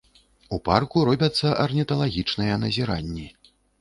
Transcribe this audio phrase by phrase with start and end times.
[0.55, 3.27] У парку робяцца арніталагічныя назіранні.